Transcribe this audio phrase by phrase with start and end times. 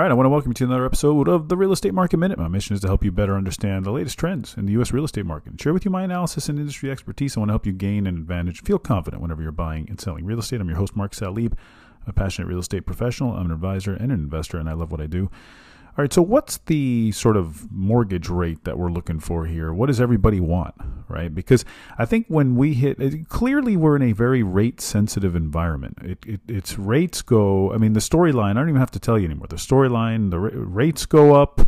[0.00, 2.36] right, I want to welcome you to another episode of the Real Estate Market Minute.
[2.36, 4.92] My mission is to help you better understand the latest trends in the U.S.
[4.92, 7.36] real estate market and share with you my analysis and industry expertise.
[7.36, 10.24] I want to help you gain an advantage, feel confident whenever you're buying and selling
[10.24, 10.60] real estate.
[10.60, 11.52] I'm your host, Mark Salib.
[12.08, 13.36] A passionate real estate professional.
[13.36, 15.30] I'm an advisor and an investor, and I love what I do.
[15.96, 19.72] All right, so what's the sort of mortgage rate that we're looking for here?
[19.72, 20.74] What does everybody want,
[21.06, 21.32] right?
[21.32, 21.64] Because
[21.96, 25.98] I think when we hit, it, clearly we're in a very rate sensitive environment.
[26.02, 29.16] It, it, its rates go, I mean, the storyline, I don't even have to tell
[29.16, 29.46] you anymore.
[29.48, 31.60] The storyline, the rates go up,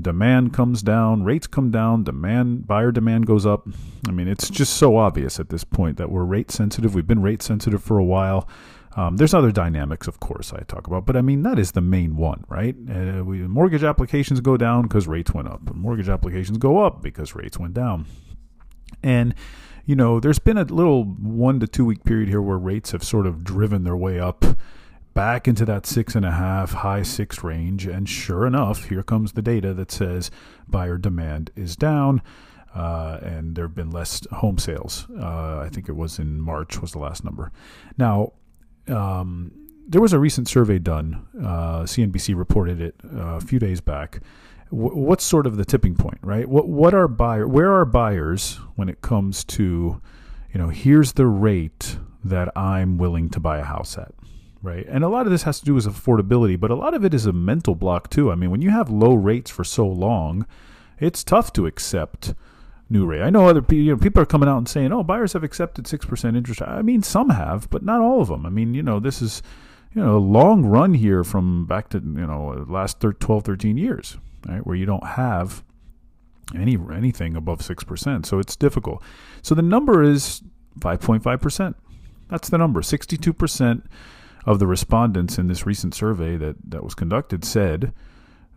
[0.00, 3.66] demand comes down, rates come down, demand, buyer demand goes up.
[4.06, 6.94] I mean, it's just so obvious at this point that we're rate sensitive.
[6.94, 8.48] We've been rate sensitive for a while.
[8.96, 11.80] Um, there's other dynamics, of course, I talk about, but I mean that is the
[11.80, 12.74] main one, right?
[12.90, 15.74] Uh, we, mortgage applications go down because rates went up.
[15.74, 18.06] Mortgage applications go up because rates went down,
[19.02, 19.34] and
[19.84, 23.04] you know there's been a little one to two week period here where rates have
[23.04, 24.44] sort of driven their way up
[25.14, 29.32] back into that six and a half, high six range, and sure enough, here comes
[29.32, 30.30] the data that says
[30.68, 32.22] buyer demand is down.
[32.74, 35.06] Uh, and there have been less home sales.
[35.18, 37.50] Uh, I think it was in March was the last number.
[37.96, 38.34] Now,
[38.90, 39.52] um,
[39.88, 41.26] there was a recent survey done.
[41.38, 44.20] Uh, CNBC reported it uh, a few days back.
[44.70, 46.48] W- what's sort of the tipping point, right?
[46.48, 47.48] What what are buyer?
[47.48, 50.00] Where are buyers when it comes to,
[50.52, 54.12] you know, here's the rate that I'm willing to buy a house at,
[54.62, 54.86] right?
[54.86, 57.14] And a lot of this has to do with affordability, but a lot of it
[57.14, 58.30] is a mental block too.
[58.30, 60.46] I mean, when you have low rates for so long,
[61.00, 62.34] it's tough to accept
[62.90, 63.22] new rate.
[63.22, 65.44] I know other people, you know, people are coming out and saying, "Oh, buyers have
[65.44, 68.46] accepted six percent interest." I mean, some have, but not all of them.
[68.46, 69.42] I mean, you know, this is
[69.94, 74.16] you know a long run here from back to you know last 12, 13 years,
[74.46, 75.62] right, where you don't have
[76.54, 78.26] any anything above six percent.
[78.26, 79.02] So it's difficult.
[79.42, 80.42] So the number is
[80.80, 81.76] five point five percent.
[82.28, 82.82] That's the number.
[82.82, 83.84] Sixty-two percent
[84.46, 87.92] of the respondents in this recent survey that that was conducted said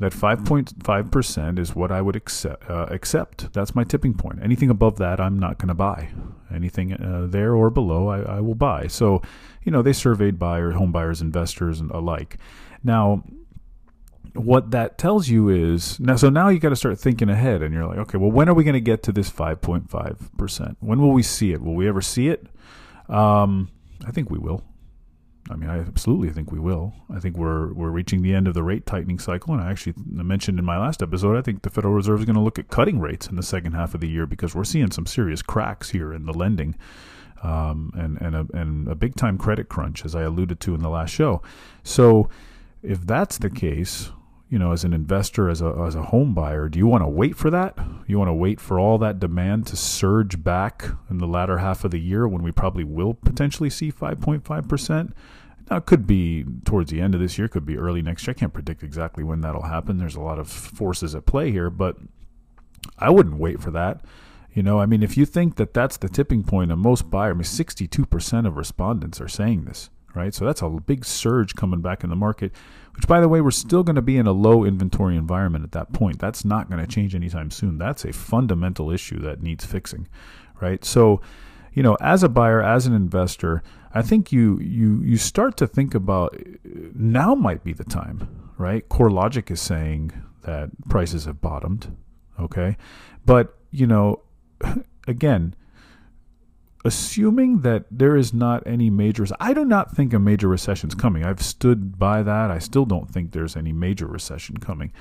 [0.00, 3.52] that 5.5% is what I would accept, uh, accept.
[3.52, 4.38] That's my tipping point.
[4.42, 6.10] Anything above that, I'm not going to buy.
[6.54, 8.86] Anything uh, there or below, I, I, will buy.
[8.86, 9.22] So,
[9.64, 12.38] you know, they surveyed buyers, home buyers, investors, and alike.
[12.84, 13.24] Now,
[14.34, 17.74] what that tells you is now, so now you got to start thinking ahead and
[17.74, 20.76] you're like, okay, well, when are we going to get to this 5.5%?
[20.78, 21.60] When will we see it?
[21.60, 22.46] Will we ever see it?
[23.08, 23.70] Um,
[24.06, 24.62] I think we will.
[25.50, 26.92] I mean, I absolutely think we will.
[27.10, 29.94] I think we're we're reaching the end of the rate tightening cycle, and I actually
[30.06, 32.68] mentioned in my last episode, I think the Federal Reserve is going to look at
[32.68, 35.90] cutting rates in the second half of the year because we're seeing some serious cracks
[35.90, 36.76] here in the lending,
[37.42, 40.82] um, and and a, and a big time credit crunch, as I alluded to in
[40.82, 41.40] the last show.
[41.82, 42.28] So,
[42.82, 44.10] if that's the case,
[44.50, 47.08] you know, as an investor, as a as a home buyer, do you want to
[47.08, 47.78] wait for that?
[48.06, 51.84] You want to wait for all that demand to surge back in the latter half
[51.84, 55.14] of the year when we probably will potentially see 5.5 percent?
[55.70, 58.34] Now, it could be towards the end of this year, could be early next year.
[58.36, 59.98] I can't predict exactly when that'll happen.
[59.98, 61.96] There's a lot of forces at play here, but
[62.98, 64.02] I wouldn't wait for that.
[64.54, 67.32] You know, I mean, if you think that that's the tipping point, and most buyers,
[67.32, 70.34] I mean, 62% of respondents are saying this, right?
[70.34, 72.52] So that's a big surge coming back in the market,
[72.96, 75.72] which, by the way, we're still going to be in a low inventory environment at
[75.72, 76.18] that point.
[76.18, 77.78] That's not going to change anytime soon.
[77.78, 80.08] That's a fundamental issue that needs fixing,
[80.60, 80.82] right?
[80.84, 81.20] So,
[81.78, 83.62] you know, as a buyer, as an investor,
[83.94, 86.36] I think you you you start to think about
[86.92, 88.88] now might be the time, right?
[88.88, 90.10] CoreLogic is saying
[90.42, 91.96] that prices have bottomed,
[92.40, 92.76] okay?
[93.24, 94.22] But, you know,
[95.06, 95.54] again,
[96.84, 100.96] assuming that there is not any major I do not think a major recession is
[100.96, 101.24] coming.
[101.24, 102.50] I've stood by that.
[102.50, 104.92] I still don't think there's any major recession coming.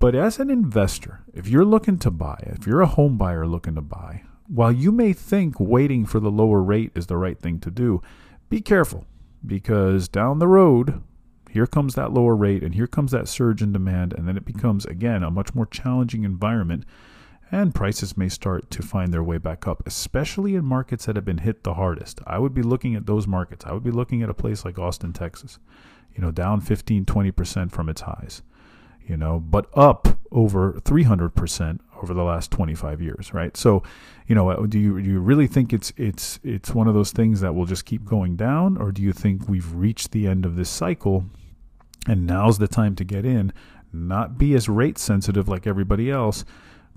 [0.00, 3.76] But as an investor, if you're looking to buy, if you're a home buyer looking
[3.76, 7.60] to buy, while you may think waiting for the lower rate is the right thing
[7.60, 8.02] to do,
[8.48, 9.06] be careful
[9.46, 11.02] because down the road,
[11.50, 14.44] here comes that lower rate and here comes that surge in demand, and then it
[14.44, 16.84] becomes, again, a much more challenging environment.
[17.52, 21.24] And prices may start to find their way back up, especially in markets that have
[21.24, 22.20] been hit the hardest.
[22.26, 23.64] I would be looking at those markets.
[23.66, 25.58] I would be looking at a place like Austin, Texas,
[26.14, 28.42] you know, down 15, 20% from its highs,
[29.04, 33.56] you know, but up over 300% over the last 25 years, right?
[33.56, 33.82] So,
[34.26, 37.40] you know, do you do you really think it's it's it's one of those things
[37.40, 40.56] that will just keep going down, or do you think we've reached the end of
[40.56, 41.24] this cycle,
[42.06, 43.52] and now's the time to get in,
[43.92, 46.44] not be as rate sensitive like everybody else,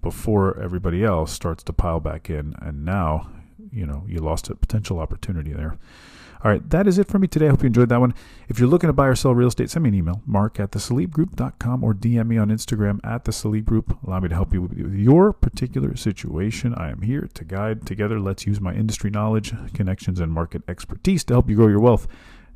[0.01, 3.29] before everybody else starts to pile back in, and now,
[3.73, 5.77] you know, you lost a potential opportunity there.
[6.43, 7.47] All right, that is it for me today.
[7.47, 8.13] I hope you enjoyed that one.
[8.49, 10.71] If you're looking to buy or sell real estate, send me an email, mark at
[10.71, 13.97] thesalibgroup.com or DM me on Instagram at the Salib Group.
[14.05, 16.73] Allow me to help you with your particular situation.
[16.75, 18.19] I am here to guide together.
[18.19, 22.09] Let's use my industry knowledge, connections, and market expertise to help you grow your wealth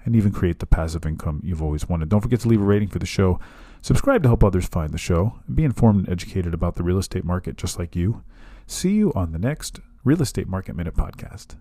[0.03, 2.09] and even create the passive income you've always wanted.
[2.09, 3.39] Don't forget to leave a rating for the show.
[3.81, 6.97] Subscribe to help others find the show and be informed and educated about the real
[6.97, 8.21] estate market just like you.
[8.65, 11.57] See you on the next Real Estate Market Minute podcast.